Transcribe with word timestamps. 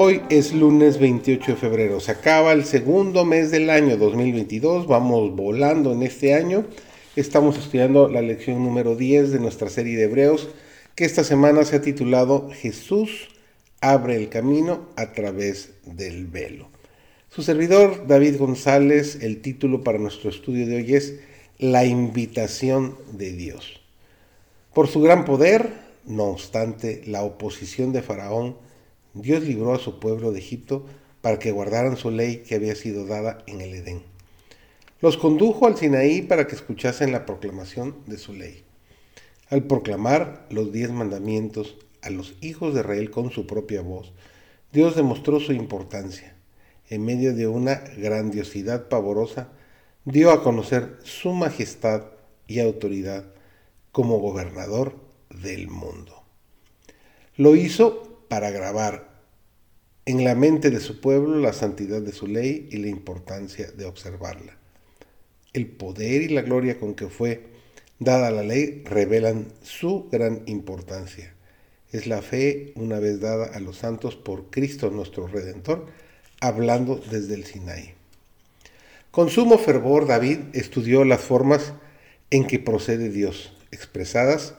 Hoy 0.00 0.22
es 0.30 0.52
lunes 0.52 1.00
28 1.00 1.54
de 1.54 1.56
febrero, 1.56 1.98
se 1.98 2.12
acaba 2.12 2.52
el 2.52 2.64
segundo 2.64 3.24
mes 3.24 3.50
del 3.50 3.68
año 3.68 3.96
2022, 3.96 4.86
vamos 4.86 5.34
volando 5.34 5.90
en 5.90 6.04
este 6.04 6.34
año. 6.34 6.66
Estamos 7.16 7.58
estudiando 7.58 8.08
la 8.08 8.22
lección 8.22 8.62
número 8.62 8.94
10 8.94 9.32
de 9.32 9.40
nuestra 9.40 9.68
serie 9.68 9.96
de 9.96 10.04
Hebreos, 10.04 10.50
que 10.94 11.04
esta 11.04 11.24
semana 11.24 11.64
se 11.64 11.74
ha 11.74 11.80
titulado 11.80 12.48
Jesús 12.52 13.30
abre 13.80 14.14
el 14.14 14.28
camino 14.28 14.86
a 14.94 15.10
través 15.10 15.70
del 15.84 16.28
velo. 16.28 16.68
Su 17.28 17.42
servidor 17.42 18.06
David 18.06 18.38
González, 18.38 19.18
el 19.20 19.40
título 19.40 19.82
para 19.82 19.98
nuestro 19.98 20.30
estudio 20.30 20.64
de 20.68 20.76
hoy 20.76 20.94
es 20.94 21.16
La 21.58 21.84
invitación 21.84 22.96
de 23.14 23.32
Dios. 23.32 23.80
Por 24.74 24.86
su 24.86 25.00
gran 25.00 25.24
poder, 25.24 25.72
no 26.06 26.26
obstante 26.26 27.02
la 27.04 27.24
oposición 27.24 27.92
de 27.92 28.02
Faraón, 28.02 28.67
Dios 29.14 29.42
libró 29.42 29.74
a 29.74 29.78
su 29.78 29.98
pueblo 29.98 30.32
de 30.32 30.38
Egipto 30.38 30.86
para 31.20 31.38
que 31.38 31.50
guardaran 31.50 31.96
su 31.96 32.10
ley 32.10 32.44
que 32.46 32.54
había 32.54 32.74
sido 32.74 33.06
dada 33.06 33.38
en 33.46 33.60
el 33.60 33.74
Edén. 33.74 34.02
Los 35.00 35.16
condujo 35.16 35.66
al 35.66 35.76
Sinaí 35.76 36.22
para 36.22 36.46
que 36.46 36.56
escuchasen 36.56 37.12
la 37.12 37.24
proclamación 37.26 37.96
de 38.06 38.18
su 38.18 38.32
ley. 38.32 38.64
Al 39.50 39.64
proclamar 39.64 40.46
los 40.50 40.72
diez 40.72 40.90
mandamientos 40.90 41.76
a 42.02 42.10
los 42.10 42.34
hijos 42.40 42.74
de 42.74 42.80
Israel 42.80 43.10
con 43.10 43.30
su 43.30 43.46
propia 43.46 43.80
voz, 43.80 44.12
Dios 44.72 44.96
demostró 44.96 45.40
su 45.40 45.52
importancia. 45.52 46.34
En 46.90 47.04
medio 47.04 47.34
de 47.34 47.46
una 47.46 47.76
grandiosidad 47.96 48.88
pavorosa, 48.88 49.48
dio 50.04 50.30
a 50.30 50.42
conocer 50.42 50.98
su 51.04 51.32
majestad 51.32 52.04
y 52.46 52.60
autoridad 52.60 53.24
como 53.92 54.18
gobernador 54.18 54.96
del 55.30 55.68
mundo. 55.68 56.22
Lo 57.36 57.54
hizo 57.54 58.07
para 58.28 58.50
grabar 58.50 59.08
en 60.08 60.24
la 60.24 60.34
mente 60.34 60.70
de 60.70 60.80
su 60.80 61.00
pueblo 61.00 61.38
la 61.38 61.52
santidad 61.52 62.00
de 62.00 62.12
su 62.12 62.26
ley 62.26 62.68
y 62.70 62.78
la 62.78 62.88
importancia 62.88 63.70
de 63.70 63.84
observarla. 63.84 64.56
El 65.52 65.66
poder 65.66 66.22
y 66.22 66.28
la 66.28 66.40
gloria 66.40 66.78
con 66.78 66.94
que 66.94 67.08
fue 67.08 67.48
dada 67.98 68.30
la 68.30 68.42
ley 68.42 68.82
revelan 68.86 69.48
su 69.62 70.08
gran 70.10 70.42
importancia. 70.46 71.34
Es 71.92 72.06
la 72.06 72.22
fe 72.22 72.72
una 72.74 73.00
vez 73.00 73.20
dada 73.20 73.46
a 73.46 73.60
los 73.60 73.78
santos 73.78 74.16
por 74.16 74.50
Cristo 74.50 74.90
nuestro 74.90 75.26
Redentor, 75.26 75.86
hablando 76.40 76.96
desde 77.10 77.34
el 77.34 77.44
Sinaí. 77.44 77.94
Con 79.10 79.30
sumo 79.30 79.58
fervor 79.58 80.06
David 80.06 80.38
estudió 80.52 81.04
las 81.04 81.20
formas 81.20 81.72
en 82.30 82.46
que 82.46 82.58
procede 82.58 83.10
Dios, 83.10 83.52
expresadas 83.72 84.54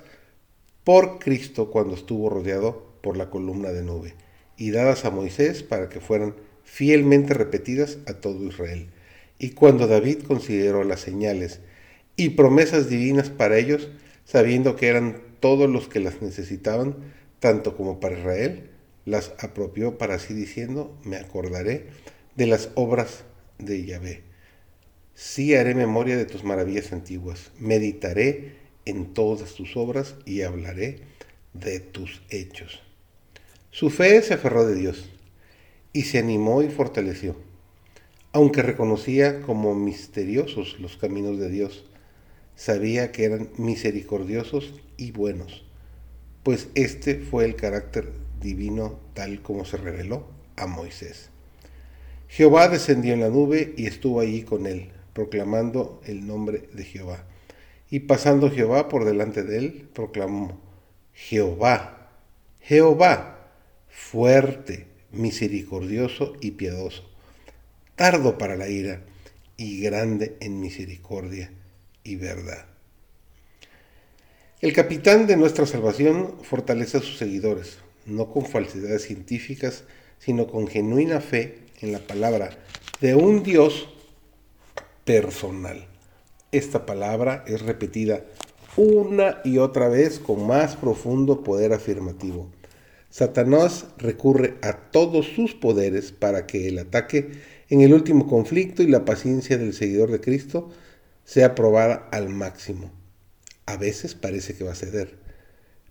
por 0.84 1.20
Cristo 1.20 1.72
cuando 1.72 1.95
estuvo 1.95 2.30
rodeado 2.30 2.88
por 3.02 3.17
la 3.17 3.30
columna 3.30 3.69
de 3.69 3.83
nube 3.83 4.14
y 4.58 4.72
dadas 4.72 5.05
a 5.05 5.09
Moisés 5.09 5.64
para 5.64 5.89
que 5.89 6.02
fueran 6.02 6.36
fielmente 6.64 7.33
repetidas 7.33 7.97
a 8.06 8.14
todo 8.16 8.45
Israel. 8.45 8.89
Y 9.39 9.52
cuando 9.52 9.88
David 9.88 10.23
consideró 10.28 10.83
las 10.83 11.00
señales 11.00 11.61
y 12.16 12.31
promesas 12.31 12.89
divinas 12.89 13.30
para 13.30 13.58
ellos, 13.58 13.89
sabiendo 14.25 14.75
que 14.75 14.88
eran 14.88 15.22
todos 15.39 15.69
los 15.69 15.88
que 15.88 16.02
las 16.02 16.22
necesitaban, 16.22 16.97
tanto 17.39 17.78
como 17.78 18.02
para 18.02 18.19
Israel, 18.19 18.69
las 19.06 19.34
apropió 19.39 19.97
para 19.97 20.19
sí 20.19 20.34
diciendo, 20.34 20.95
me 21.03 21.16
acordaré 21.16 21.88
de 22.36 22.45
las 22.45 22.69
obras 22.75 23.23
de 23.58 23.85
Yahvé. 23.85 24.23
Sí 25.16 25.56
haré 25.56 25.73
memoria 25.73 26.18
de 26.18 26.25
tus 26.25 26.44
maravillas 26.44 26.91
antiguas, 26.91 27.52
meditaré 27.57 28.56
en 28.85 29.13
todas 29.13 29.53
tus 29.53 29.75
obras 29.78 30.16
y 30.25 30.41
hablaré 30.41 31.02
de 31.53 31.79
tus 31.79 32.22
hechos. 32.29 32.81
Su 33.72 33.90
fe 33.90 34.22
se 34.22 34.34
aferró 34.34 34.66
de 34.66 34.75
Dios 34.75 35.09
y 35.94 36.03
se 36.03 36.18
animó 36.18 36.63
y 36.63 36.69
fortaleció, 36.69 37.35
aunque 38.31 38.63
reconocía 38.63 39.41
como 39.41 39.75
misteriosos 39.75 40.80
los 40.80 40.97
caminos 40.97 41.40
de 41.40 41.50
Dios, 41.50 41.85
sabía 42.56 43.12
que 43.12 43.25
eran 43.25 43.50
misericordiosos 43.58 44.74
y 44.97 45.12
buenos, 45.12 45.66
pues 46.44 46.69
este 46.75 47.16
fue 47.16 47.46
el 47.46 47.56
carácter 47.56 48.12
divino 48.41 49.00
tal 49.13 49.41
como 49.41 49.66
se 49.66 49.78
reveló 49.78 50.28
a 50.56 50.66
Moisés. 50.66 51.29
Jehová 52.28 52.69
descendió 52.69 53.13
en 53.13 53.22
la 53.22 53.29
nube 53.29 53.74
y 53.78 53.85
estuvo 53.85 54.19
allí 54.19 54.44
con 54.44 54.66
él, 54.66 54.91
proclamando 55.13 56.02
el 56.06 56.28
nombre 56.28 56.69
de 56.74 56.84
Jehová. 56.84 57.25
Y 57.90 58.02
pasando 58.02 58.52
Jehová 58.52 58.88
por 58.88 59.06
delante 59.06 59.44
de 59.44 59.58
él, 59.58 59.90
proclamó, 59.94 60.59
Jehová, 61.13 62.12
Jehová, 62.62 63.38
fuerte, 63.99 64.87
misericordioso 65.11 66.33
y 66.41 66.51
piadoso, 66.51 67.07
tardo 67.95 68.39
para 68.39 68.55
la 68.55 68.67
ira 68.67 69.03
y 69.55 69.81
grande 69.81 70.35
en 70.39 70.59
misericordia 70.59 71.51
y 72.03 72.15
verdad. 72.15 72.65
El 74.61 74.73
capitán 74.73 75.27
de 75.27 75.37
nuestra 75.37 75.67
salvación 75.67 76.39
fortalece 76.41 76.97
a 76.97 77.01
sus 77.01 77.17
seguidores, 77.17 77.77
no 78.07 78.31
con 78.31 78.45
falsedades 78.45 79.03
científicas, 79.03 79.83
sino 80.17 80.47
con 80.47 80.67
genuina 80.67 81.21
fe 81.21 81.59
en 81.81 81.91
la 81.91 81.99
palabra 81.99 82.49
de 83.01 83.13
un 83.13 83.43
Dios 83.43 83.89
personal. 85.05 85.85
Esta 86.51 86.85
palabra 86.87 87.43
es 87.47 87.61
repetida 87.61 88.23
una 88.75 89.41
y 89.43 89.59
otra 89.59 89.87
vez 89.87 90.19
con 90.19 90.47
más 90.47 90.77
profundo 90.77 91.43
poder 91.43 91.73
afirmativo. 91.73 92.49
Satanás 93.09 93.88
recurre 93.97 94.56
a 94.62 94.92
todos 94.92 95.25
sus 95.25 95.56
poderes 95.56 96.12
para 96.12 96.46
que 96.46 96.68
el 96.68 96.78
ataque 96.78 97.31
en 97.70 97.81
el 97.81 97.94
último 97.94 98.28
conflicto 98.28 98.84
y 98.84 98.88
la 98.88 99.03
paciencia 99.03 99.58
del 99.58 99.74
seguidor 99.74 100.12
de 100.12 100.22
Cristo 100.22 100.70
sea 101.24 101.56
probada 101.56 102.08
al 102.12 102.30
máximo. 102.30 102.92
A 103.66 103.78
veces 103.78 104.14
parece 104.14 104.56
que 104.56 104.64
va 104.64 104.74
a 104.74 104.75
ceder, 104.75 105.18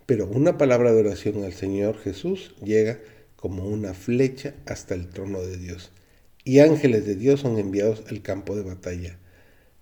pero 0.06 0.26
una 0.26 0.58
palabra 0.58 0.92
de 0.92 1.00
oración 1.00 1.44
al 1.44 1.52
Señor 1.52 1.98
Jesús 1.98 2.54
llega 2.62 3.00
como 3.36 3.66
una 3.66 3.94
flecha 3.94 4.54
hasta 4.66 4.94
el 4.94 5.08
trono 5.08 5.40
de 5.40 5.56
Dios, 5.58 5.92
y 6.44 6.60
ángeles 6.60 7.04
de 7.04 7.14
Dios 7.14 7.40
son 7.40 7.58
enviados 7.58 8.04
al 8.08 8.22
campo 8.22 8.56
de 8.56 8.62
batalla. 8.62 9.18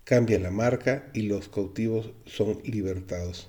Cambia 0.05 0.39
la 0.39 0.51
marca 0.51 1.11
y 1.15 1.23
los 1.23 1.49
cautivos 1.49 2.13
son 2.25 2.61
libertados. 2.65 3.49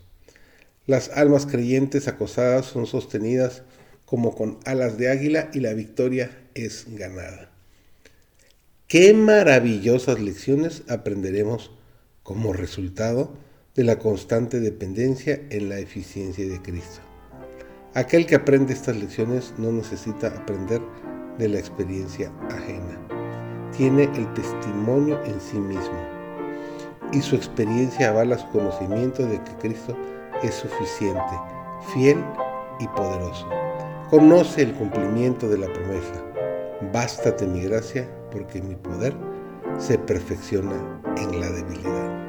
Las 0.88 1.10
almas 1.10 1.46
creyentes 1.46 2.08
acosadas 2.08 2.66
son 2.66 2.88
sostenidas 2.88 3.64
como 4.06 4.34
con 4.34 4.58
alas 4.64 4.98
de 4.98 5.10
águila 5.10 5.50
y 5.54 5.60
la 5.60 5.74
victoria 5.74 6.32
es 6.54 6.86
ganada. 6.88 7.52
Qué 8.88 9.14
maravillosas 9.14 10.22
lecciones 10.22 10.84
aprenderemos 10.88 11.72
como 12.24 12.54
resultado 12.54 13.34
de 13.76 13.84
la 13.84 14.00
constante 14.00 14.62
dependencia 14.62 15.42
en 15.50 15.68
la 15.68 15.78
eficiencia 15.78 16.48
de 16.48 16.62
Cristo. 16.62 17.02
Aquel 17.94 18.26
que 18.26 18.36
aprende 18.36 18.72
estas 18.72 18.96
lecciones 18.96 19.54
no 19.58 19.74
necesita 19.74 20.28
aprender 20.28 20.82
de 21.38 21.50
la 21.50 21.60
experiencia 21.60 22.32
ajena. 22.50 22.98
Tiene 23.76 24.04
el 24.04 24.34
testimonio 24.34 25.22
en 25.26 25.42
sí 25.42 25.58
mismo 25.58 26.00
y 27.12 27.22
su 27.22 27.36
experiencia 27.36 28.10
avala 28.10 28.38
su 28.38 28.48
conocimiento 28.52 29.26
de 29.26 29.44
que 29.44 29.52
Cristo 29.60 29.98
es 30.44 30.56
suficiente, 30.56 31.22
fiel 31.94 32.24
y 32.80 32.88
poderoso. 32.90 33.48
Conoce 34.10 34.62
el 34.62 34.74
cumplimiento 34.74 35.48
de 35.50 35.58
la 35.58 35.68
promesa. 35.68 36.24
Bástate 36.94 37.46
mi 37.46 37.62
gracia 37.64 38.08
porque 38.32 38.62
mi 38.62 38.76
poder 38.76 39.14
se 39.78 39.98
perfecciona 39.98 41.02
en 41.18 41.40
la 41.40 41.50
debilidad. 41.50 42.27